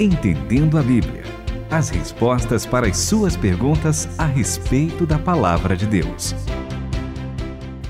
Entendendo 0.00 0.76
a 0.76 0.82
Bíblia. 0.82 1.22
As 1.70 1.88
respostas 1.88 2.66
para 2.66 2.88
as 2.88 2.96
suas 2.98 3.36
perguntas 3.36 4.08
a 4.18 4.26
respeito 4.26 5.06
da 5.06 5.20
palavra 5.20 5.76
de 5.76 5.86
Deus. 5.86 6.34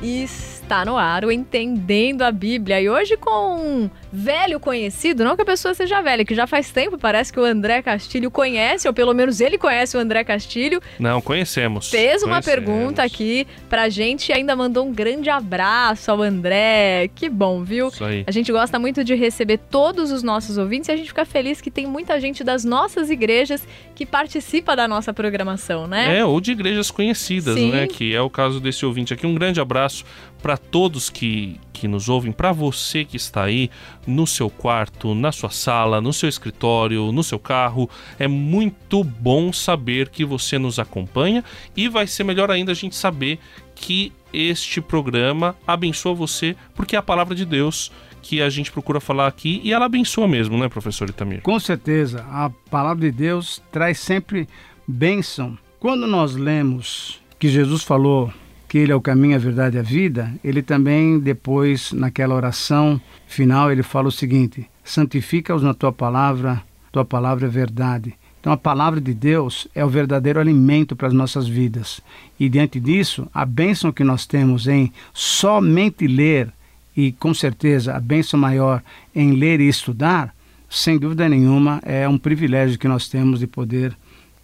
Está 0.02 0.84
no 0.84 0.98
ar 0.98 1.25
o 1.25 1.32
Entendendo 1.32 2.20
a 2.20 2.30
Bíblia 2.30 2.79
e 2.79 2.90
hoje 2.90 3.16
com 3.16 3.88
velho 4.14 4.60
conhecido, 4.60 5.24
não 5.24 5.34
que 5.34 5.42
a 5.42 5.44
pessoa 5.44 5.74
seja 5.74 6.00
velha, 6.00 6.24
que 6.24 6.34
já 6.34 6.46
faz 6.46 6.70
tempo, 6.70 6.96
parece 6.96 7.32
que 7.32 7.40
o 7.40 7.44
André 7.44 7.82
Castilho 7.82 8.30
conhece, 8.30 8.86
ou 8.86 8.94
pelo 8.94 9.12
menos 9.12 9.40
ele 9.40 9.58
conhece 9.58 9.96
o 9.96 10.00
André 10.00 10.22
Castilho. 10.22 10.80
Não, 11.00 11.20
conhecemos. 11.20 11.90
Fez 11.90 12.22
uma 12.22 12.40
conhecemos. 12.40 12.64
pergunta 12.64 13.02
aqui 13.02 13.44
pra 13.68 13.88
gente 13.88 14.29
e 14.29 14.32
ainda 14.32 14.54
mandou 14.54 14.86
um 14.86 14.92
grande 14.92 15.29
abraço 15.29 16.12
ao 16.12 16.22
André. 16.22 17.11
Que 17.12 17.29
bom, 17.29 17.64
viu? 17.64 17.89
Isso 17.89 18.04
aí. 18.04 18.22
A 18.26 18.30
gente 18.30 18.53
gosta 18.53 18.79
muito 18.79 19.03
de 19.03 19.16
receber 19.16 19.58
todos 19.58 20.12
os 20.12 20.22
nossos 20.22 20.56
ouvintes 20.56 20.89
e 20.89 20.92
a 20.92 20.96
gente 20.96 21.08
fica 21.08 21.25
feliz 21.25 21.61
que 21.61 21.70
tem 21.70 21.86
muita 21.86 22.20
gente 22.20 22.44
das 22.44 22.64
nossas 22.64 23.11
igrejas 23.11 23.67
que 23.96 24.06
participa 24.06 24.76
da 24.76 24.86
nossa 24.86 25.12
programação, 25.12 25.89
né? 25.89 26.18
É, 26.18 26.25
ou 26.25 26.40
de 26.40 26.53
igrejas 26.53 26.89
conhecidas, 26.90 27.56
Sim. 27.56 27.72
né? 27.72 27.89
Que 27.89 28.14
é 28.14 28.20
o 28.20 28.31
caso 28.31 28.61
desse 28.61 28.86
ouvinte 28.86 29.12
aqui. 29.12 29.26
Um 29.26 29.34
grande 29.34 29.61
abraço 29.61 30.04
para 30.44 30.58
todos 30.58 31.08
que, 31.08 31.58
que 31.72 31.89
nos 31.89 32.11
ouvem, 32.11 32.31
para 32.31 32.53
você 32.53 33.03
que 33.03 33.17
está 33.17 33.44
aí 33.44 33.70
no 34.06 34.27
seu 34.27 34.50
quarto, 34.50 35.14
na 35.14 35.33
sua 35.33 35.50
sala, 35.50 36.00
no 36.00 36.12
seu 36.12 36.28
escritório, 36.28 37.12
no 37.12 37.22
seu 37.22 37.39
carro. 37.39 37.89
É 38.19 38.28
muito 38.28 39.03
bom 39.03 39.53
saber 39.53 40.08
que 40.08 40.25
você 40.25 40.58
nos 40.58 40.78
acompanha 40.78 41.45
e 41.77 41.89
vai 41.89 42.06
ser 42.06 42.25
melhor 42.25 42.50
ainda 42.50 42.72
a 42.72 42.75
gente 42.75 42.97
saber 42.97 43.39
que 43.75 44.12
este 44.33 44.81
programa 44.81 45.56
abençoa 45.67 46.14
você, 46.14 46.56
porque 46.75 46.97
é 46.97 46.98
a 46.98 47.03
palavra 47.03 47.34
de 47.34 47.45
Deus 47.45 47.92
que 48.23 48.41
a 48.41 48.48
gente 48.48 48.73
procura 48.73 49.01
falar 49.01 49.27
aqui 49.27 49.61
e 49.62 49.73
ela 49.73 49.84
abençoa 49.84 50.27
mesmo, 50.27 50.56
né, 50.56 50.69
professor 50.69 51.09
Itamir? 51.09 51.43
Com 51.43 51.61
certeza, 51.61 52.25
a 52.31 52.50
palavra 52.71 53.03
de 53.03 53.12
Deus 53.12 53.62
traz 53.71 53.98
sempre 53.98 54.48
bênção. 54.89 55.59
Quando 55.78 56.06
nós 56.06 56.34
lemos 56.34 57.21
que 57.39 57.48
Jesus 57.48 57.83
falou 57.83 58.33
que 58.75 58.78
ele 58.78 58.91
é 58.91 58.97
o 58.97 59.00
caminho, 59.00 59.36
a 59.36 59.39
verdade 59.39 59.77
e 59.77 59.78
a 59.78 59.84
vida, 59.84 60.34
ele 60.42 60.61
também 60.61 61.20
depois 61.20 61.92
naquela 61.92 62.34
oração 62.34 63.00
final 63.25 63.70
ele 63.70 63.84
fala 63.84 64.08
o 64.08 64.11
seguinte: 64.11 64.69
santifica-os 64.83 65.62
na 65.62 65.72
tua 65.72 65.92
palavra, 65.92 66.61
tua 66.91 67.05
palavra 67.05 67.47
é 67.47 67.48
verdade. 67.48 68.14
Então 68.41 68.53
a 68.53 68.56
palavra 68.56 69.00
de 69.00 69.14
Deus 69.14 69.69
é 69.77 69.84
o 69.84 69.89
verdadeiro 69.89 70.41
alimento 70.41 70.97
para 70.97 71.06
as 71.06 71.14
nossas 71.14 71.47
vidas. 71.47 72.00
E 72.36 72.48
diante 72.48 72.81
disso, 72.81 73.28
a 73.33 73.44
bênção 73.44 73.92
que 73.92 74.03
nós 74.03 74.27
temos 74.27 74.66
em 74.66 74.92
somente 75.12 76.09
ler 76.09 76.53
e 76.97 77.12
com 77.12 77.33
certeza 77.33 77.94
a 77.94 78.00
bênção 78.00 78.41
maior 78.41 78.83
em 79.14 79.36
ler 79.36 79.61
e 79.61 79.69
estudar, 79.69 80.34
sem 80.69 80.98
dúvida 80.98 81.28
nenhuma, 81.28 81.81
é 81.84 82.09
um 82.09 82.19
privilégio 82.19 82.77
que 82.77 82.88
nós 82.88 83.06
temos 83.06 83.38
de 83.38 83.47
poder 83.47 83.97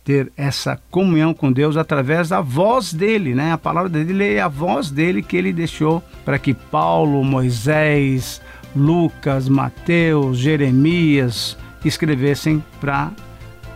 ter 0.04 0.32
essa 0.36 0.80
comunhão 0.90 1.34
com 1.34 1.52
Deus 1.52 1.76
através 1.76 2.30
da 2.30 2.40
voz 2.40 2.92
dele, 2.92 3.34
né? 3.34 3.52
A 3.52 3.58
palavra 3.58 3.88
dele 3.88 4.34
é 4.34 4.40
a 4.40 4.48
voz 4.48 4.90
dele 4.90 5.22
que 5.22 5.36
ele 5.36 5.52
deixou 5.52 6.02
para 6.24 6.38
que 6.38 6.54
Paulo, 6.54 7.22
Moisés, 7.22 8.40
Lucas, 8.74 9.48
Mateus, 9.48 10.38
Jeremias 10.38 11.56
escrevessem 11.84 12.62
para 12.80 13.10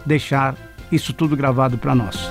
deixar 0.04 0.54
isso 0.90 1.12
tudo 1.12 1.36
gravado 1.36 1.78
para 1.78 1.94
nós. 1.94 2.30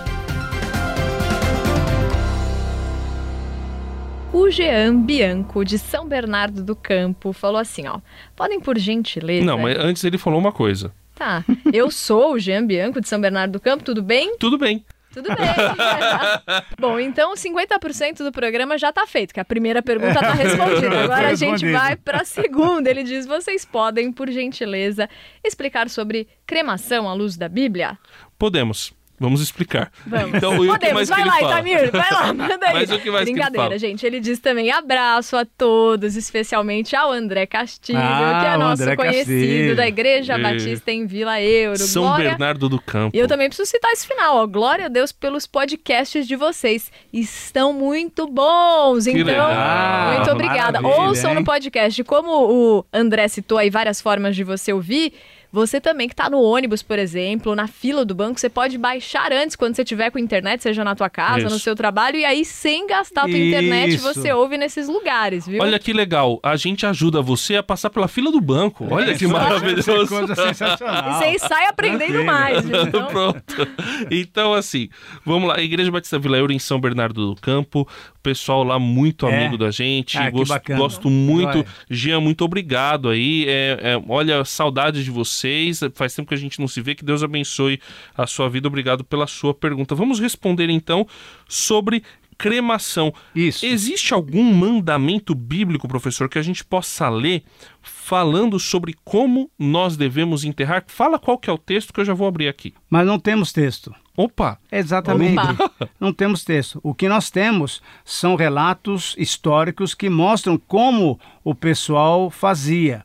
O 4.31 4.49
Jean 4.49 4.99
Bianco, 5.01 5.63
de 5.63 5.77
São 5.77 6.07
Bernardo 6.07 6.63
do 6.63 6.75
Campo, 6.75 7.31
falou 7.33 7.59
assim, 7.59 7.87
ó. 7.87 7.99
Podem, 8.35 8.59
por 8.59 8.77
gentileza... 8.79 9.45
Não, 9.45 9.59
mas 9.59 9.77
antes 9.77 10.03
ele 10.03 10.17
falou 10.17 10.39
uma 10.39 10.51
coisa. 10.51 10.91
Tá. 11.15 11.43
Eu 11.71 11.91
sou 11.91 12.33
o 12.33 12.39
Jean 12.39 12.65
Bianco, 12.65 12.99
de 12.99 13.07
São 13.07 13.19
Bernardo 13.19 13.53
do 13.53 13.59
Campo, 13.59 13.83
tudo 13.83 14.01
bem? 14.01 14.37
Tudo 14.37 14.57
bem. 14.57 14.83
Tudo 15.13 15.29
bem. 15.29 15.37
Bom, 16.79 16.99
então 16.99 17.35
50% 17.35 18.23
do 18.23 18.31
programa 18.31 18.79
já 18.79 18.91
tá 18.91 19.05
feito, 19.05 19.31
que 19.31 19.39
a 19.39 19.45
primeira 19.45 19.81
pergunta 19.81 20.19
tá 20.19 20.33
respondida. 20.33 21.01
Agora 21.05 21.29
a 21.29 21.35
gente 21.35 21.71
vai 21.71 21.95
pra 21.95 22.25
segunda. 22.25 22.89
Ele 22.89 23.03
diz: 23.03 23.27
"Vocês 23.27 23.63
podem, 23.63 24.11
por 24.11 24.27
gentileza, 24.31 25.07
explicar 25.43 25.87
sobre 25.87 26.27
cremação 26.47 27.07
à 27.07 27.13
luz 27.13 27.37
da 27.37 27.47
Bíblia?" 27.47 27.97
Podemos. 28.39 28.91
Vamos 29.23 29.41
explicar. 29.41 29.89
Vamos. 30.05 30.33
Então, 30.35 30.53
e 30.65 30.69
o 30.69 30.73
que 30.73 30.79
Podemos, 30.79 30.93
mais 30.95 31.09
que 31.09 31.15
vai 31.15 31.21
ele 31.21 31.29
lá, 31.29 31.35
fala? 31.39 31.53
Itamir, 31.53 31.91
vai 31.91 32.11
lá, 32.11 32.33
manda 32.33 32.67
aí. 32.67 32.73
Mas 32.73 32.91
o 32.91 32.99
que 32.99 33.09
mais 33.09 33.25
que 33.25 33.31
Brincadeira, 33.31 33.63
fala? 33.67 33.79
gente. 33.79 34.05
Ele 34.05 34.19
diz 34.19 34.39
também 34.39 34.69
abraço 34.69 35.37
a 35.37 35.45
todos, 35.45 36.17
especialmente 36.17 36.93
ao 36.93 37.09
André 37.11 37.45
Castilho, 37.45 37.99
Ah, 37.99 38.39
que 38.41 38.47
é 38.47 38.57
nosso 38.57 38.81
André 38.83 38.95
conhecido 38.97 39.25
Castilho. 39.29 39.75
da 39.77 39.87
Igreja 39.87 40.33
É. 40.33 40.37
Batista 40.41 40.91
em 40.91 41.05
Vila 41.07 41.41
Euro. 41.41 41.77
São 41.79 42.03
Glória 42.03 42.29
Bernardo 42.31 42.67
do 42.67 42.81
Campo. 42.81 43.15
e 43.15 43.19
eu 43.19 43.27
também 43.29 43.47
preciso 43.47 43.69
citar 43.71 43.91
esse 43.93 44.05
final, 44.05 44.35
ó. 44.37 44.45
Glória 44.45 44.87
a 44.87 44.89
Deus 44.89 45.13
pelos 45.13 45.47
podcasts 45.47 46.27
de 46.27 46.35
vocês. 46.35 46.91
Estão 47.13 47.71
muito 47.71 48.27
bons. 48.27 49.07
Então, 49.07 49.23
legal. 49.25 50.13
muito 50.15 50.31
obrigada. 50.31 50.81
Ouçam 50.85 51.29
hein? 51.31 51.37
no 51.37 51.45
podcast. 51.45 52.03
Como 52.03 52.31
o 52.79 52.85
André 52.91 53.27
citou 53.29 53.57
aí 53.57 53.69
várias 53.69 54.01
formas 54.01 54.35
de 54.35 54.43
você 54.43 54.73
ouvir. 54.73 55.13
Você 55.53 55.79
também 55.79 56.07
que 56.07 56.13
está 56.15 56.29
no 56.31 56.41
ônibus, 56.41 56.81
por 56.81 56.97
exemplo, 56.97 57.55
na 57.55 57.67
fila 57.67 58.03
do 58.03 58.15
banco, 58.15 58.39
você 58.39 58.49
pode 58.49 58.75
baixar 58.75 59.31
antes 59.31 59.55
quando 59.55 59.75
você 59.75 59.85
tiver 59.85 60.09
com 60.09 60.17
internet, 60.17 60.63
seja 60.63 60.83
na 60.83 60.95
tua 60.95 61.11
casa, 61.11 61.41
Isso. 61.45 61.49
no 61.53 61.59
seu 61.59 61.75
trabalho, 61.75 62.17
e 62.17 62.25
aí 62.25 62.43
sem 62.43 62.87
gastar 62.87 63.21
a 63.21 63.27
tua 63.27 63.37
internet, 63.37 63.97
você 63.97 64.33
ouve 64.33 64.57
nesses 64.57 64.87
lugares, 64.87 65.45
viu? 65.47 65.61
Olha 65.61 65.77
que 65.77 65.93
legal, 65.93 66.39
a 66.41 66.55
gente 66.55 66.87
ajuda 66.87 67.21
você 67.21 67.55
a 67.55 67.61
passar 67.63 67.91
pela 67.91 68.07
fila 68.07 68.31
do 68.31 68.41
banco. 68.41 68.87
Olha 68.89 69.13
que 69.15 69.25
Isso 69.25 69.35
é 69.35 69.39
maravilhoso. 69.39 70.07
coisa 70.07 70.33
sensacional. 70.35 71.13
Você 71.21 71.37
sai 71.37 71.67
aprendendo 71.67 72.23
mais? 72.25 72.63
Então, 72.73 73.05
Pronto. 73.07 73.67
Então, 74.09 74.53
assim, 74.53 74.89
vamos 75.23 75.47
lá. 75.49 75.59
Igreja 75.61 75.91
Batista 75.91 76.17
Vila 76.17 76.37
Euro 76.37 76.51
em 76.51 76.57
São 76.59 76.79
Bernardo 76.79 77.33
do 77.35 77.39
Campo. 77.39 77.81
O 77.81 78.19
pessoal 78.23 78.63
lá 78.63 78.79
muito 78.79 79.27
É. 79.27 79.35
amigo 79.37 79.57
da 79.57 79.69
gente. 79.69 80.17
Ah, 80.17 80.29
gosto, 80.29 80.53
gosto 80.75 81.09
muito. 81.09 81.53
Vai. 81.63 81.65
Jean, 81.89 82.19
muito 82.21 82.43
obrigado 82.43 83.09
aí. 83.09 83.45
É, 83.47 83.77
é, 83.81 84.01
olha, 84.07 84.43
saudade 84.45 85.03
de 85.03 85.11
vocês. 85.43 85.81
Faz 85.93 86.15
tempo 86.15 86.29
que 86.29 86.33
a 86.33 86.37
gente 86.37 86.59
não 86.59 86.67
se 86.67 86.81
vê. 86.81 86.95
Que 86.95 87.05
Deus 87.05 87.23
abençoe 87.23 87.79
a 88.15 88.25
sua 88.25 88.49
vida. 88.49 88.67
Obrigado 88.67 89.03
pela 89.03 89.27
sua 89.27 89.53
pergunta. 89.53 89.93
Vamos 89.93 90.19
responder 90.19 90.69
então 90.69 91.05
sobre 91.47 92.03
cremação. 92.37 93.13
Isso. 93.35 93.65
Existe 93.65 94.13
algum 94.13 94.43
mandamento 94.43 95.35
bíblico, 95.35 95.87
professor, 95.87 96.27
que 96.27 96.39
a 96.39 96.41
gente 96.41 96.63
possa 96.63 97.07
ler 97.09 97.43
falando 97.81 98.59
sobre 98.59 98.95
como 99.03 99.51
nós 99.57 99.95
devemos 99.95 100.43
enterrar? 100.43 100.83
Fala 100.87 101.19
qual 101.19 101.37
que 101.37 101.49
é 101.49 101.53
o 101.53 101.57
texto 101.57 101.93
que 101.93 101.99
eu 101.99 102.05
já 102.05 102.13
vou 102.13 102.27
abrir 102.27 102.47
aqui. 102.47 102.73
Mas 102.89 103.05
não 103.05 103.19
temos 103.19 103.51
texto. 103.51 103.93
Opa! 104.15 104.59
Exatamente. 104.71 105.39
Opa. 105.39 105.89
Não 105.99 106.13
temos 106.13 106.43
texto. 106.43 106.79
O 106.83 106.93
que 106.93 107.09
nós 107.09 107.31
temos 107.31 107.81
são 108.05 108.35
relatos 108.35 109.15
históricos 109.17 109.95
que 109.95 110.07
mostram 110.07 110.55
como 110.55 111.19
o 111.43 111.55
pessoal 111.55 112.29
fazia. 112.29 113.03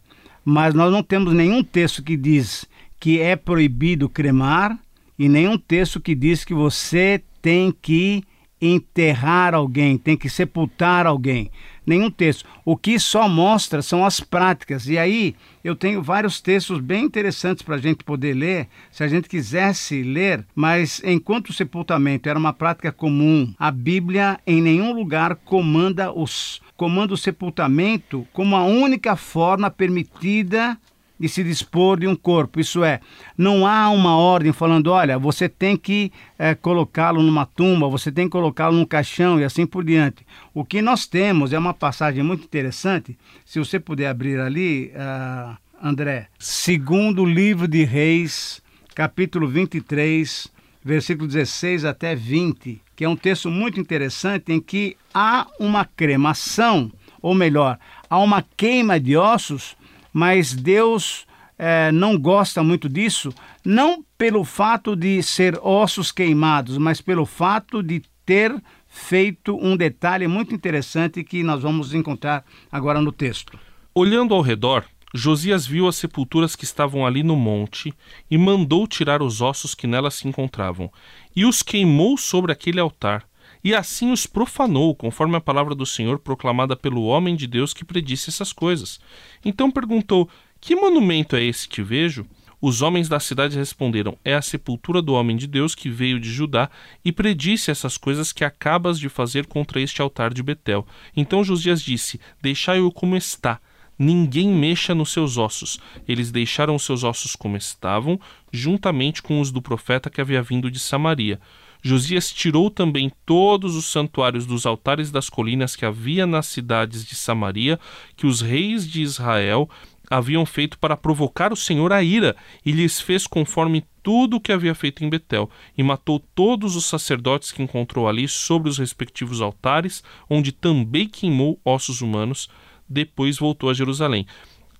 Mas 0.51 0.73
nós 0.73 0.91
não 0.91 1.03
temos 1.03 1.35
nenhum 1.35 1.63
texto 1.63 2.03
que 2.03 2.17
diz 2.17 2.65
que 2.99 3.21
é 3.21 3.37
proibido 3.37 4.09
cremar 4.09 4.79
e 5.19 5.29
nenhum 5.29 5.59
texto 5.59 6.01
que 6.01 6.15
diz 6.15 6.43
que 6.43 6.55
você 6.55 7.23
tem 7.43 7.71
que 7.71 8.25
enterrar 8.59 9.55
alguém, 9.55 9.99
tem 9.99 10.17
que 10.17 10.31
sepultar 10.31 11.07
alguém. 11.07 11.51
Nenhum 11.89 12.11
texto. 12.11 12.45
O 12.67 12.77
que 12.77 12.99
só 12.99 13.27
mostra 13.27 13.81
são 13.81 14.05
as 14.05 14.21
práticas. 14.21 14.87
E 14.87 14.99
aí 14.99 15.35
eu 15.65 15.75
tenho 15.75 16.03
vários 16.03 16.39
textos 16.39 16.81
bem 16.81 17.07
interessantes 17.07 17.63
para 17.63 17.77
a 17.77 17.79
gente 17.79 18.05
poder 18.05 18.35
ler, 18.35 18.69
se 18.93 19.03
a 19.03 19.09
gente 19.09 19.27
quisesse 19.27 20.03
ler, 20.03 20.45
mas 20.55 21.01
enquanto 21.03 21.49
o 21.49 21.53
sepultamento 21.53 22.29
era 22.29 22.39
uma 22.39 22.53
prática 22.53 22.93
comum, 22.93 23.55
a 23.59 23.71
Bíblia 23.71 24.39
em 24.47 24.61
nenhum 24.61 24.93
lugar 24.93 25.37
comanda, 25.37 26.13
os, 26.13 26.61
comanda 26.77 27.15
o 27.15 27.19
sepultamento 27.19 28.27
como 28.33 28.55
a 28.55 28.65
única 28.65 29.17
forma 29.17 29.71
permitida 29.71 30.79
de 31.19 31.29
se 31.29 31.43
dispor 31.43 31.99
de 31.99 32.07
um 32.07 32.15
corpo. 32.15 32.61
Isso 32.61 32.85
é, 32.85 33.01
não 33.37 33.67
há 33.67 33.91
uma 33.91 34.17
ordem 34.17 34.53
falando, 34.53 34.89
olha, 34.89 35.19
você 35.19 35.49
tem 35.49 35.77
que 35.77 36.13
eh, 36.39 36.55
colocá-lo 36.55 37.23
numa 37.23 37.45
tumba, 37.45 37.89
você 37.89 38.13
tem 38.13 38.27
que 38.27 38.33
colocá-lo 38.33 38.77
num 38.77 38.85
caixão 38.85 39.41
e 39.41 39.45
assim 39.45 39.67
por 39.67 39.85
diante. 39.85 40.25
O 40.55 40.65
que 40.65 40.81
nós 40.81 41.07
temos 41.07 41.53
é 41.53 41.59
uma 41.59 41.75
passagem 41.75 42.23
muito 42.23 42.45
interessante. 42.45 43.19
Se 43.45 43.59
você 43.59 43.81
puder 43.81 44.09
abrir 44.09 44.39
ali, 44.39 44.93
ah, 44.95 45.57
André, 45.83 46.29
segundo 46.39 47.25
livro 47.25 47.69
de 47.69 47.85
Reis, 47.85 48.63
capítulo 48.95 49.47
23, 49.47 50.49
versículo 50.85 51.29
16 51.29 51.85
até 51.85 52.15
20, 52.17 52.81
que 52.97 53.05
é 53.05 53.09
um 53.09 53.17
texto 53.17 53.49
muito 53.49 53.79
interessante 53.79 54.53
em 54.53 54.61
que 54.61 54.97
há 55.15 55.47
uma 55.61 55.85
cremação, 55.85 56.91
ou 57.23 57.35
melhor, 57.35 57.79
há 58.11 58.19
uma 58.19 58.45
queima 58.57 58.99
de 58.99 59.17
ossos 59.17 59.77
mas 60.19 60.53
Deus 60.53 61.25
eh, 61.57 61.93
não 61.93 62.19
gosta 62.19 62.61
muito 62.61 62.89
disso, 62.89 63.33
não 63.65 64.05
pelo 64.19 64.43
fato 64.43 64.97
de 64.97 65.23
ser 65.23 65.57
ossos 65.63 66.11
queimados, 66.11 66.77
mas 66.77 67.01
pelo 67.01 67.25
fato 67.25 67.85
de 67.85 68.03
ter 68.27 68.53
feito 68.89 69.57
um 69.57 69.77
detalhe 69.77 70.27
muito 70.27 70.53
interessante 70.53 71.23
que 71.23 71.45
nós 71.45 71.63
vamos 71.63 71.95
encontrar 71.95 72.45
agora 72.71 73.01
no 73.01 73.13
texto. 73.13 73.57
Olhando 73.95 74.35
ao 74.35 74.41
redor, 74.41 74.85
Josias 75.15 75.65
viu 75.65 75.87
as 75.87 75.95
sepulturas 75.95 76.57
que 76.57 76.65
estavam 76.65 77.07
ali 77.07 77.23
no 77.23 77.37
monte 77.37 77.95
e 78.29 78.37
mandou 78.37 78.89
tirar 78.89 79.23
os 79.23 79.41
ossos 79.41 79.73
que 79.73 79.87
nelas 79.87 80.15
se 80.15 80.27
encontravam, 80.27 80.91
e 81.35 81.45
os 81.45 81.63
queimou 81.63 82.19
sobre 82.19 82.51
aquele 82.51 82.81
altar, 82.81 83.25
e 83.63 83.75
assim 83.75 84.13
os 84.13 84.27
profanou, 84.27 84.95
conforme 84.95 85.37
a 85.37 85.41
palavra 85.41 85.75
do 85.75 85.87
Senhor 85.87 86.19
proclamada 86.19 86.77
pelo 86.77 87.05
homem 87.05 87.37
de 87.37 87.47
Deus 87.47 87.75
que 87.75 87.85
predisse 87.85 88.31
essas 88.31 88.53
coisas. 88.53 89.01
Então 89.45 89.71
perguntou: 89.71 90.29
Que 90.61 90.77
monumento 90.77 91.37
é 91.37 91.43
esse 91.43 91.69
que 91.69 91.83
vejo? 91.83 92.27
Os 92.61 92.83
homens 92.83 93.09
da 93.09 93.21
cidade 93.21 93.57
responderam: 93.57 94.19
É 94.25 94.35
a 94.35 94.43
sepultura 94.43 95.01
do 95.01 95.15
homem 95.15 95.37
de 95.37 95.47
Deus 95.47 95.75
que 95.75 95.89
veio 95.89 96.19
de 96.19 96.31
Judá 96.31 96.69
e 97.05 97.13
predisse 97.13 97.71
essas 97.71 97.97
coisas 97.97 98.33
que 98.33 98.45
acabas 98.45 98.99
de 98.99 99.09
fazer 99.09 99.47
contra 99.47 99.81
este 99.81 100.03
altar 100.03 100.35
de 100.35 100.43
Betel. 100.43 100.87
Então 101.17 101.45
Josias 101.45 101.83
disse: 101.83 102.21
Deixai-o 102.43 102.91
como 102.91 103.17
está 103.17 103.61
ninguém 103.99 104.49
mexa 104.49 104.95
nos 104.95 105.11
seus 105.11 105.37
ossos. 105.37 105.81
Eles 106.07 106.31
deixaram 106.31 106.77
os 106.77 106.85
seus 106.85 107.03
ossos 107.03 107.35
como 107.35 107.57
estavam, 107.57 108.19
juntamente 108.53 109.23
com 109.23 109.41
os 109.41 109.51
do 109.51 109.61
profeta 109.61 110.09
que 110.09 110.21
havia 110.21 110.41
vindo 110.41 110.71
de 110.71 110.79
Samaria. 110.79 111.41
Josias 111.83 112.33
tirou 112.33 112.71
também 112.71 113.11
todos 113.25 113.77
os 113.77 113.87
santuários 113.87 114.47
dos 114.47 114.67
altares 114.67 115.11
das 115.11 115.29
colinas 115.31 115.77
que 115.77 115.85
havia 115.85 116.27
nas 116.27 116.47
cidades 116.47 117.05
de 117.05 117.15
Samaria, 117.15 117.79
que 118.17 118.27
os 118.27 118.41
reis 118.41 118.87
de 118.87 119.03
Israel 119.03 119.69
haviam 120.11 120.45
feito 120.47 120.79
para 120.79 120.97
provocar 120.97 121.53
o 121.53 121.57
Senhor 121.57 121.93
a 121.93 122.03
ira, 122.03 122.35
e 122.65 122.73
lhes 122.73 123.01
fez 123.01 123.27
conforme 123.27 123.85
tudo 124.03 124.37
o 124.37 124.41
que 124.41 124.53
havia 124.53 124.75
feito 124.75 125.05
em 125.05 125.11
Betel, 125.11 125.51
e 125.77 125.83
matou 125.83 126.19
todos 126.35 126.77
os 126.77 126.87
sacerdotes 126.87 127.53
que 127.53 127.63
encontrou 127.63 128.09
ali 128.09 128.27
sobre 128.27 128.71
os 128.71 128.79
respectivos 128.79 129.41
altares, 129.41 130.03
onde 130.29 130.51
também 130.51 131.09
queimou 131.09 131.61
ossos 131.65 132.01
humanos, 132.01 132.49
depois 132.89 133.39
voltou 133.39 133.69
a 133.69 133.75
Jerusalém. 133.75 134.27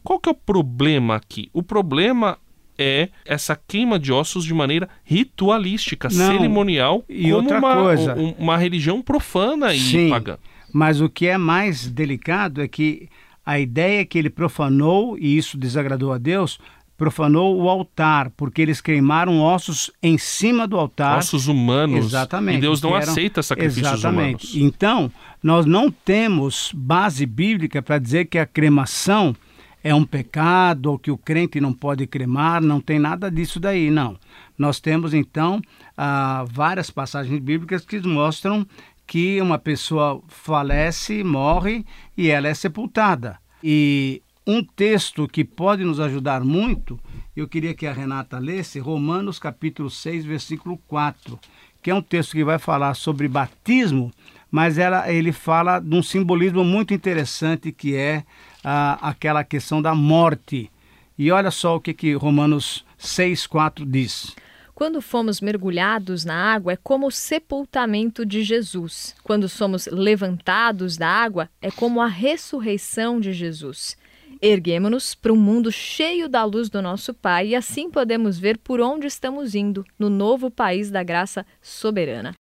Qual 0.03 0.19
que 0.19 0.29
é 0.29 0.33
o 0.33 0.35
problema 0.35 1.17
aqui? 1.17 1.51
O 1.53 1.63
problema 1.63 2.39
é 2.79 3.09
essa 3.25 3.59
queima 3.67 3.99
de 3.99 4.13
ossos 4.13 4.45
de 4.45 4.55
maneira 4.55 4.89
ritualística, 5.05 6.09
Não, 6.11 6.33
cerimonial, 6.33 7.05
e 7.09 7.25
como 7.25 7.35
outra 7.35 7.59
uma, 7.59 7.75
coisa. 7.75 8.15
uma 8.39 8.57
religião 8.57 9.03
profana 9.03 9.75
e 9.75 9.81
Sim, 9.81 10.11
pagã. 10.11 10.39
Mas 10.73 11.01
o 11.01 11.09
que 11.09 11.27
é 11.27 11.37
mais 11.37 11.91
delicado 11.91 12.63
é 12.63 12.69
que 12.69 13.09
a 13.45 13.59
ideia 13.59 14.05
que 14.05 14.19
ele 14.19 14.31
profanou, 14.31 15.19
e 15.19 15.37
isso 15.37 15.57
desagradou 15.57 16.13
a 16.13 16.19
Deus, 16.19 16.59
profanou 16.99 17.57
o 17.61 17.69
altar, 17.69 18.31
porque 18.37 18.61
eles 18.61 18.81
queimaram 18.81 19.41
ossos 19.41 19.91
em 20.03 20.19
cima 20.19 20.67
do 20.67 20.77
altar. 20.77 21.19
Ossos 21.19 21.47
humanos. 21.47 22.07
Exatamente. 22.07 22.59
E 22.59 22.61
Deus 22.61 22.83
não 22.83 22.91
eram... 22.97 23.13
aceita 23.13 23.43
sacrifícios 23.43 24.01
Exatamente. 24.01 24.57
humanos. 24.57 24.57
Então, 24.57 25.11
nós 25.43 25.65
não 25.65 25.91
temos 25.91 26.73
base 26.75 27.25
bíblica 27.25 27.81
para 27.81 27.99
dizer 27.99 28.27
que 28.27 28.37
a 28.37 28.45
cremação 28.45 29.35
é 29.83 29.95
um 29.95 30.05
pecado 30.05 30.87
ou 30.87 30.99
que 30.99 31.11
o 31.11 31.19
crente 31.19 31.61
não 31.61 31.73
pode 31.73 32.07
cremar, 32.07 32.61
não 32.61 32.81
tem 32.81 32.99
nada 32.99 33.31
disso 33.31 33.61
daí, 33.61 33.91
não. 33.91 34.17
Nós 34.57 34.81
temos, 34.81 35.15
então, 35.15 35.61
ah, 35.97 36.45
várias 36.51 36.91
passagens 36.91 37.39
bíblicas 37.41 37.85
que 37.85 38.01
mostram 38.07 38.67
que 39.07 39.41
uma 39.41 39.59
pessoa 39.59 40.21
falece, 40.29 41.25
morre 41.25 41.85
e 42.17 42.29
ela 42.29 42.49
é 42.49 42.55
sepultada. 42.55 43.39
E 43.65 44.23
um 44.47 44.63
texto 44.63 45.27
que 45.27 45.45
pode 45.45 45.85
nos 45.85 46.01
ajudar 46.01 46.45
muito, 46.45 46.99
eu 47.37 47.49
queria 47.49 47.75
que 47.75 47.87
a 47.87 47.93
Renata 47.93 48.39
lesse 48.39 48.79
Romanos 48.79 49.39
capítulo 49.39 49.89
6, 49.89 50.25
versículo 50.25 50.79
4, 50.89 51.39
que 51.83 51.91
é 51.91 51.95
um 51.95 52.03
texto 52.03 52.33
que 52.33 52.45
vai 52.45 52.59
falar 52.59 52.95
sobre 52.95 53.29
batismo, 53.29 54.13
mas 54.51 54.77
ela, 54.79 55.11
ele 55.11 55.33
fala 55.33 55.79
de 55.79 55.95
um 55.95 56.03
simbolismo 56.03 56.65
muito 56.65 56.93
interessante 56.93 57.71
que 57.73 57.95
é 57.95 58.25
ah, 58.65 58.99
aquela 59.01 59.45
questão 59.45 59.81
da 59.81 59.95
morte. 59.95 60.71
E 61.19 61.31
olha 61.33 61.51
só 61.51 61.77
o 61.77 61.81
que, 61.81 61.93
que 61.93 62.15
Romanos 62.15 62.85
6, 62.97 63.47
4 63.47 63.85
diz. 63.85 64.35
Quando 64.79 65.03
fomos 65.03 65.41
mergulhados 65.41 66.25
na 66.25 66.37
água, 66.37 66.75
é 66.75 66.77
como 66.77 67.09
o 67.09 67.11
sepultamento 67.11 68.25
de 68.25 68.45
Jesus. 68.45 69.17
Quando 69.25 69.49
somos 69.49 69.87
levantados 69.87 70.97
da 70.97 71.09
água, 71.09 71.51
é 71.61 71.69
como 71.69 72.01
a 72.01 72.07
ressurreição 72.07 73.19
de 73.19 73.33
Jesus. 73.33 73.97
Erguemos-nos 74.41 75.17
para 75.17 75.33
um 75.33 75.37
mundo 75.37 75.73
cheio 75.73 76.29
da 76.29 76.45
luz 76.45 76.71
do 76.71 76.81
nosso 76.81 77.13
Pai 77.13 77.49
e 77.49 77.57
assim 77.57 77.91
podemos 77.91 78.39
ver 78.39 78.57
por 78.59 78.81
onde 78.81 79.09
estamos 79.09 79.57
indo 79.57 79.85
no 79.99 80.09
novo 80.09 80.49
país 80.49 80.93
da 80.93 81.03
graça 81.03 81.45
soberana. 81.61 82.35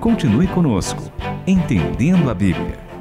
Continue 0.00 0.48
conosco, 0.48 1.10
entendendo 1.46 2.28
a 2.28 2.34
Bíblia. 2.34 2.91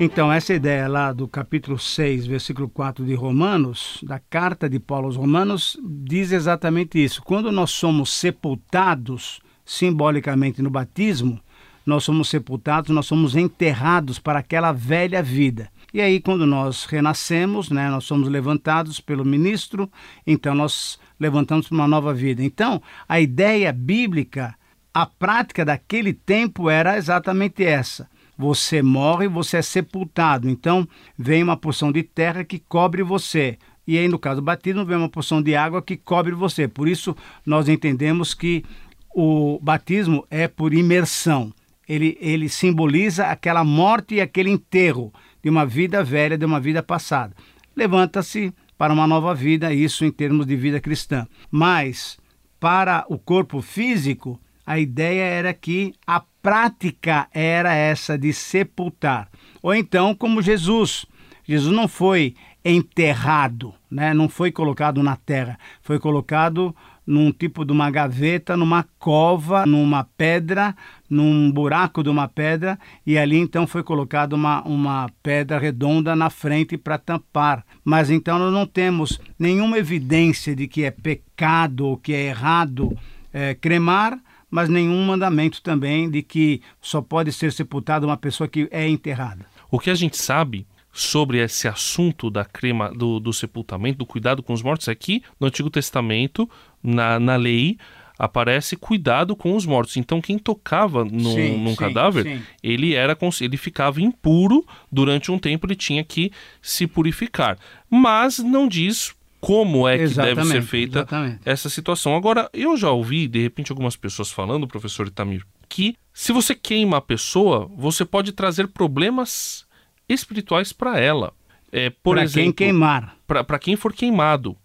Então, 0.00 0.32
essa 0.32 0.54
ideia 0.54 0.86
lá 0.86 1.12
do 1.12 1.26
capítulo 1.26 1.76
6, 1.76 2.24
versículo 2.24 2.68
4 2.68 3.04
de 3.04 3.14
Romanos, 3.14 3.98
da 4.06 4.20
carta 4.20 4.68
de 4.68 4.78
Paulo 4.78 5.06
aos 5.06 5.16
Romanos, 5.16 5.76
diz 5.82 6.30
exatamente 6.30 7.02
isso. 7.02 7.20
Quando 7.20 7.50
nós 7.50 7.72
somos 7.72 8.12
sepultados 8.12 9.40
simbolicamente 9.66 10.62
no 10.62 10.70
batismo, 10.70 11.40
nós 11.84 12.04
somos 12.04 12.28
sepultados, 12.28 12.90
nós 12.90 13.06
somos 13.06 13.34
enterrados 13.34 14.20
para 14.20 14.38
aquela 14.38 14.70
velha 14.70 15.20
vida. 15.20 15.68
E 15.92 16.00
aí, 16.00 16.20
quando 16.20 16.46
nós 16.46 16.84
renascemos, 16.84 17.68
né, 17.68 17.90
nós 17.90 18.04
somos 18.04 18.28
levantados 18.28 19.00
pelo 19.00 19.24
ministro, 19.24 19.90
então 20.24 20.54
nós 20.54 20.96
levantamos 21.18 21.66
para 21.66 21.74
uma 21.74 21.88
nova 21.88 22.14
vida. 22.14 22.40
Então, 22.44 22.80
a 23.08 23.18
ideia 23.18 23.72
bíblica, 23.72 24.54
a 24.94 25.06
prática 25.06 25.64
daquele 25.64 26.12
tempo 26.12 26.70
era 26.70 26.96
exatamente 26.96 27.64
essa. 27.64 28.08
Você 28.38 28.80
morre, 28.82 29.26
você 29.26 29.56
é 29.56 29.62
sepultado. 29.62 30.48
Então, 30.48 30.88
vem 31.18 31.42
uma 31.42 31.56
porção 31.56 31.90
de 31.90 32.04
terra 32.04 32.44
que 32.44 32.60
cobre 32.60 33.02
você. 33.02 33.58
E 33.84 33.98
aí, 33.98 34.06
no 34.06 34.18
caso 34.18 34.40
do 34.40 34.44
batismo, 34.44 34.84
vem 34.84 34.96
uma 34.96 35.08
porção 35.08 35.42
de 35.42 35.56
água 35.56 35.82
que 35.82 35.96
cobre 35.96 36.34
você. 36.34 36.68
Por 36.68 36.86
isso, 36.86 37.16
nós 37.44 37.68
entendemos 37.68 38.34
que 38.34 38.64
o 39.12 39.58
batismo 39.60 40.24
é 40.30 40.46
por 40.46 40.72
imersão. 40.72 41.52
Ele, 41.88 42.16
ele 42.20 42.48
simboliza 42.48 43.26
aquela 43.26 43.64
morte 43.64 44.16
e 44.16 44.20
aquele 44.20 44.50
enterro 44.50 45.12
de 45.42 45.50
uma 45.50 45.66
vida 45.66 46.04
velha, 46.04 46.38
de 46.38 46.44
uma 46.44 46.60
vida 46.60 46.82
passada. 46.82 47.34
Levanta-se 47.74 48.52
para 48.76 48.92
uma 48.92 49.06
nova 49.06 49.34
vida, 49.34 49.74
isso 49.74 50.04
em 50.04 50.12
termos 50.12 50.46
de 50.46 50.54
vida 50.54 50.80
cristã. 50.80 51.26
Mas, 51.50 52.18
para 52.60 53.04
o 53.08 53.18
corpo 53.18 53.60
físico, 53.60 54.40
a 54.64 54.78
ideia 54.78 55.22
era 55.22 55.54
que 55.54 55.94
a 56.06 56.22
prática 56.48 57.28
era 57.30 57.74
essa 57.74 58.16
de 58.16 58.32
sepultar. 58.32 59.28
Ou 59.62 59.74
então, 59.74 60.14
como 60.14 60.40
Jesus. 60.40 61.04
Jesus 61.46 61.74
não 61.74 61.86
foi 61.86 62.34
enterrado, 62.64 63.74
né? 63.90 64.14
não 64.14 64.30
foi 64.30 64.50
colocado 64.50 65.02
na 65.02 65.14
terra, 65.14 65.58
foi 65.82 65.98
colocado 65.98 66.74
num 67.06 67.30
tipo 67.30 67.66
de 67.66 67.72
uma 67.72 67.90
gaveta, 67.90 68.56
numa 68.56 68.86
cova, 68.98 69.66
numa 69.66 70.04
pedra, 70.04 70.74
num 71.08 71.50
buraco 71.52 72.02
de 72.02 72.08
uma 72.08 72.28
pedra, 72.28 72.78
e 73.06 73.18
ali 73.18 73.36
então 73.36 73.66
foi 73.66 73.82
colocada 73.82 74.34
uma, 74.34 74.62
uma 74.62 75.10
pedra 75.22 75.58
redonda 75.58 76.16
na 76.16 76.30
frente 76.30 76.78
para 76.78 76.96
tampar. 76.96 77.62
Mas 77.84 78.10
então 78.10 78.38
nós 78.38 78.52
não 78.52 78.66
temos 78.66 79.20
nenhuma 79.38 79.78
evidência 79.78 80.56
de 80.56 80.66
que 80.66 80.84
é 80.84 80.90
pecado 80.90 81.86
ou 81.86 81.96
que 81.98 82.14
é 82.14 82.26
errado 82.26 82.96
é, 83.32 83.54
cremar, 83.54 84.18
mas 84.50 84.68
nenhum 84.68 85.04
mandamento 85.04 85.62
também 85.62 86.10
de 86.10 86.22
que 86.22 86.62
só 86.80 87.00
pode 87.00 87.32
ser 87.32 87.52
sepultada 87.52 88.06
uma 88.06 88.16
pessoa 88.16 88.48
que 88.48 88.68
é 88.70 88.88
enterrada. 88.88 89.46
O 89.70 89.78
que 89.78 89.90
a 89.90 89.94
gente 89.94 90.16
sabe 90.16 90.66
sobre 90.92 91.38
esse 91.38 91.68
assunto 91.68 92.30
da 92.30 92.44
crema, 92.44 92.90
do, 92.90 93.20
do 93.20 93.32
sepultamento, 93.32 93.98
do 93.98 94.06
cuidado 94.06 94.42
com 94.42 94.52
os 94.52 94.62
mortos, 94.62 94.88
é 94.88 94.94
que 94.94 95.22
no 95.38 95.46
Antigo 95.46 95.70
Testamento, 95.70 96.48
na, 96.82 97.20
na 97.20 97.36
lei, 97.36 97.78
aparece 98.18 98.76
cuidado 98.76 99.36
com 99.36 99.54
os 99.54 99.64
mortos. 99.64 99.96
Então, 99.96 100.20
quem 100.20 100.38
tocava 100.38 101.04
no, 101.04 101.34
sim, 101.34 101.56
num 101.58 101.70
sim, 101.70 101.76
cadáver, 101.76 102.24
sim. 102.24 102.42
ele 102.62 102.94
era 102.94 103.16
ele 103.40 103.56
ficava 103.56 104.00
impuro 104.00 104.66
durante 104.90 105.30
um 105.30 105.38
tempo, 105.38 105.66
ele 105.66 105.76
tinha 105.76 106.02
que 106.02 106.32
se 106.60 106.86
purificar. 106.86 107.56
Mas 107.88 108.38
não 108.38 108.66
diz 108.66 109.14
como 109.40 109.86
é 109.88 109.96
que 109.96 110.04
exatamente, 110.04 110.36
deve 110.36 110.48
ser 110.48 110.62
feita 110.62 110.98
exatamente. 111.00 111.40
essa 111.44 111.68
situação. 111.68 112.16
Agora, 112.16 112.48
eu 112.52 112.76
já 112.76 112.90
ouvi, 112.90 113.28
de 113.28 113.42
repente, 113.42 113.70
algumas 113.70 113.96
pessoas 113.96 114.30
falando, 114.30 114.66
professor 114.66 115.06
Itamir, 115.06 115.44
que 115.68 115.96
se 116.12 116.32
você 116.32 116.54
queima 116.54 116.96
a 116.96 117.00
pessoa, 117.00 117.70
você 117.76 118.04
pode 118.04 118.32
trazer 118.32 118.68
problemas 118.68 119.66
espirituais 120.08 120.72
para 120.72 120.98
ela. 120.98 121.32
É, 121.70 121.90
por 121.90 122.16
pra 122.16 122.24
exemplo, 122.24 122.54
quem 122.54 122.66
queimar. 122.68 123.16
Para 123.26 123.58
quem 123.58 123.76
for 123.76 123.92
queimado. 123.92 124.56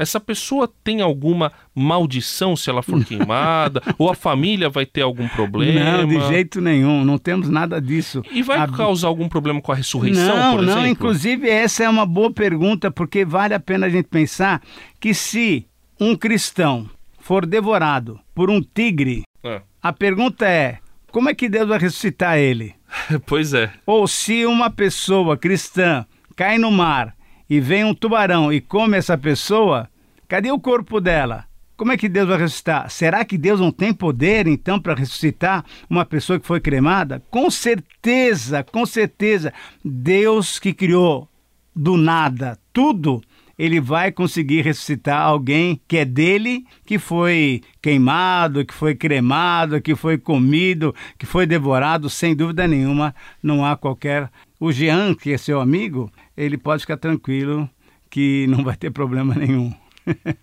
Essa 0.00 0.18
pessoa 0.18 0.66
tem 0.82 1.02
alguma 1.02 1.52
maldição 1.74 2.56
se 2.56 2.70
ela 2.70 2.82
for 2.82 3.04
queimada? 3.04 3.82
ou 3.98 4.10
a 4.10 4.14
família 4.14 4.70
vai 4.70 4.86
ter 4.86 5.02
algum 5.02 5.28
problema? 5.28 5.98
Não, 5.98 6.08
de 6.08 6.26
jeito 6.26 6.58
nenhum. 6.58 7.04
Não 7.04 7.18
temos 7.18 7.50
nada 7.50 7.78
disso. 7.82 8.22
E 8.32 8.42
vai 8.42 8.58
a... 8.58 8.66
causar 8.66 9.08
algum 9.08 9.28
problema 9.28 9.60
com 9.60 9.70
a 9.70 9.74
ressurreição, 9.74 10.36
não, 10.36 10.54
por 10.54 10.62
exemplo? 10.62 10.80
Não, 10.80 10.88
inclusive 10.88 11.50
essa 11.50 11.84
é 11.84 11.88
uma 11.88 12.06
boa 12.06 12.32
pergunta, 12.32 12.90
porque 12.90 13.26
vale 13.26 13.52
a 13.52 13.60
pena 13.60 13.88
a 13.88 13.90
gente 13.90 14.06
pensar 14.06 14.62
que 14.98 15.12
se 15.12 15.66
um 16.00 16.16
cristão 16.16 16.88
for 17.18 17.44
devorado 17.44 18.18
por 18.34 18.48
um 18.48 18.62
tigre, 18.62 19.24
é. 19.44 19.60
a 19.82 19.92
pergunta 19.92 20.48
é: 20.48 20.78
como 21.12 21.28
é 21.28 21.34
que 21.34 21.46
Deus 21.46 21.68
vai 21.68 21.78
ressuscitar 21.78 22.38
ele? 22.38 22.74
pois 23.26 23.52
é. 23.52 23.70
Ou 23.84 24.08
se 24.08 24.46
uma 24.46 24.70
pessoa 24.70 25.36
cristã 25.36 26.06
cai 26.34 26.56
no 26.56 26.70
mar 26.70 27.14
e 27.50 27.58
vem 27.58 27.84
um 27.84 27.92
tubarão 27.92 28.52
e 28.52 28.60
come 28.60 28.96
essa 28.96 29.18
pessoa, 29.18 29.89
cadê 30.30 30.52
o 30.52 30.60
corpo 30.60 31.00
dela? 31.00 31.44
Como 31.76 31.90
é 31.90 31.96
que 31.96 32.08
Deus 32.08 32.28
vai 32.28 32.38
ressuscitar? 32.38 32.88
Será 32.88 33.24
que 33.24 33.36
Deus 33.36 33.58
não 33.58 33.72
tem 33.72 33.92
poder, 33.92 34.46
então, 34.46 34.80
para 34.80 34.94
ressuscitar 34.94 35.64
uma 35.88 36.04
pessoa 36.04 36.38
que 36.38 36.46
foi 36.46 36.60
cremada? 36.60 37.20
Com 37.30 37.50
certeza, 37.50 38.62
com 38.62 38.86
certeza. 38.86 39.52
Deus 39.84 40.60
que 40.60 40.72
criou 40.72 41.28
do 41.74 41.96
nada 41.96 42.56
tudo, 42.72 43.20
ele 43.58 43.80
vai 43.80 44.12
conseguir 44.12 44.62
ressuscitar 44.62 45.20
alguém 45.20 45.80
que 45.88 45.96
é 45.96 46.04
dele, 46.04 46.64
que 46.86 46.96
foi 46.96 47.62
queimado, 47.82 48.64
que 48.64 48.72
foi 48.72 48.94
cremado, 48.94 49.80
que 49.80 49.96
foi 49.96 50.16
comido, 50.16 50.94
que 51.18 51.26
foi 51.26 51.44
devorado, 51.44 52.08
sem 52.08 52.36
dúvida 52.36 52.68
nenhuma, 52.68 53.12
não 53.42 53.66
há 53.66 53.76
qualquer. 53.76 54.30
O 54.60 54.70
Jean, 54.70 55.12
que 55.12 55.32
é 55.32 55.38
seu 55.38 55.60
amigo, 55.60 56.08
ele 56.36 56.56
pode 56.56 56.82
ficar 56.82 56.98
tranquilo 56.98 57.68
que 58.08 58.46
não 58.48 58.62
vai 58.62 58.76
ter 58.76 58.92
problema 58.92 59.34
nenhum. 59.34 59.72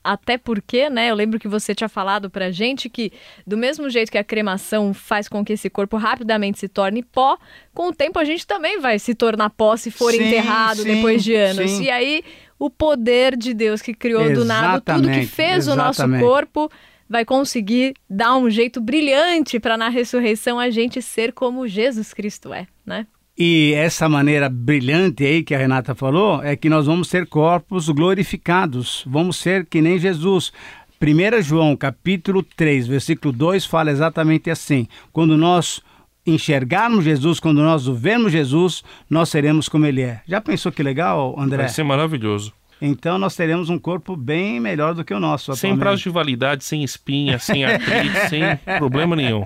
Até 0.03 0.37
porque, 0.37 0.89
né, 0.89 1.09
eu 1.09 1.15
lembro 1.15 1.39
que 1.39 1.47
você 1.47 1.73
tinha 1.73 1.89
falado 1.89 2.29
pra 2.29 2.51
gente 2.51 2.89
que 2.89 3.11
do 3.45 3.57
mesmo 3.57 3.89
jeito 3.89 4.11
que 4.11 4.17
a 4.17 4.23
cremação 4.23 4.93
faz 4.93 5.27
com 5.27 5.43
que 5.43 5.53
esse 5.53 5.69
corpo 5.69 5.97
rapidamente 5.97 6.59
se 6.59 6.67
torne 6.67 7.03
pó, 7.03 7.37
com 7.73 7.89
o 7.89 7.93
tempo 7.93 8.19
a 8.19 8.25
gente 8.25 8.45
também 8.45 8.79
vai 8.79 8.99
se 8.99 9.13
tornar 9.13 9.49
pó 9.49 9.75
se 9.77 9.91
for 9.91 10.11
sim, 10.11 10.23
enterrado 10.23 10.81
sim, 10.81 10.95
depois 10.95 11.23
de 11.23 11.35
anos. 11.35 11.71
Sim. 11.71 11.83
E 11.83 11.89
aí 11.89 12.23
o 12.59 12.69
poder 12.69 13.35
de 13.35 13.53
Deus 13.53 13.81
que 13.81 13.93
criou 13.93 14.21
exatamente, 14.21 14.39
do 14.39 14.45
nada 14.45 14.81
tudo 14.81 15.09
que 15.09 15.25
fez 15.25 15.67
exatamente. 15.67 16.01
o 16.01 16.07
nosso 16.07 16.25
corpo 16.25 16.71
vai 17.09 17.23
conseguir 17.23 17.93
dar 18.09 18.35
um 18.35 18.49
jeito 18.49 18.81
brilhante 18.81 19.59
para 19.59 19.77
na 19.77 19.89
ressurreição 19.89 20.59
a 20.59 20.69
gente 20.69 21.01
ser 21.01 21.31
como 21.31 21.67
Jesus 21.67 22.13
Cristo 22.13 22.53
é, 22.53 22.67
né? 22.85 23.07
E 23.37 23.73
essa 23.75 24.09
maneira 24.09 24.49
brilhante 24.49 25.23
aí 25.23 25.43
que 25.43 25.53
a 25.53 25.59
Renata 25.59 25.93
falou 25.93 26.41
é 26.43 26.55
que 26.55 26.69
nós 26.69 26.87
vamos 26.87 27.07
ser 27.07 27.27
corpos 27.27 27.87
glorificados, 27.87 29.03
vamos 29.05 29.37
ser 29.37 29.67
que 29.67 29.79
nem 29.79 29.99
Jesus. 29.99 30.51
1 30.99 31.43
João 31.43 31.75
capítulo 31.75 32.41
3, 32.41 32.87
versículo 32.87 33.31
2 33.31 33.67
fala 33.67 33.91
exatamente 33.91 34.49
assim: 34.49 34.87
quando 35.13 35.37
nós 35.37 35.81
enxergarmos 36.25 37.05
Jesus, 37.05 37.39
quando 37.39 37.61
nós 37.61 37.87
o 37.87 37.93
vermos 37.93 38.31
Jesus, 38.31 38.83
nós 39.07 39.29
seremos 39.29 39.69
como 39.69 39.85
ele 39.85 40.01
é. 40.01 40.21
Já 40.27 40.41
pensou 40.41 40.71
que 40.71 40.81
legal, 40.81 41.35
André? 41.37 41.57
Vai 41.57 41.69
ser 41.69 41.83
maravilhoso. 41.83 42.51
Então 42.81 43.17
nós 43.17 43.35
teremos 43.35 43.69
um 43.69 43.79
corpo 43.79 44.15
bem 44.15 44.59
melhor 44.59 44.93
do 44.93 45.03
que 45.03 45.13
o 45.13 45.19
nosso. 45.19 45.55
Sem 45.55 45.77
prazo 45.77 46.03
de 46.03 46.09
validade, 46.09 46.63
sem 46.63 46.83
espinha, 46.83 47.39
sem 47.39 47.65
artrite, 47.65 48.17
sem 48.29 48.41
problema 48.77 49.15
nenhum. 49.15 49.45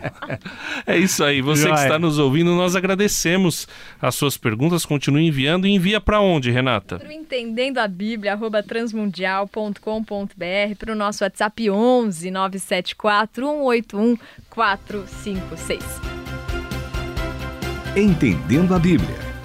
É 0.86 0.98
isso 0.98 1.24
aí. 1.24 1.42
Você 1.42 1.68
que 1.68 1.76
está 1.76 1.98
nos 1.98 2.20
ouvindo, 2.20 2.54
nós 2.56 2.76
agradecemos 2.76 3.68
as 4.02 4.16
suas 4.16 4.38
perguntas. 4.38 4.86
Continue 4.86 5.28
enviando 5.28 5.66
e 5.66 5.72
envia 5.72 6.02
para 6.02 6.20
onde, 6.20 6.52
Renata? 6.52 7.00
Para 7.00 7.14
entendendo 7.14 7.78
a 7.78 7.88
Bíblia, 7.88 8.34
arroba 8.34 8.62
transmundial.com.br, 8.62 10.76
para 10.78 10.92
o 10.92 10.96
nosso 10.96 11.24
WhatsApp 11.24 11.70
11 11.70 12.32
974 12.32 13.46
181 13.46 14.18
456. 14.50 15.82
Entendendo 17.96 18.74
a 18.74 18.80
Bíblia 18.80 19.31